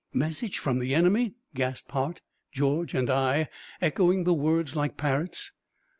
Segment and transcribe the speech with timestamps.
[0.15, 3.49] "Message from the enemy!" gasped Hart, George and I,
[3.81, 5.51] echoing the words like parrots.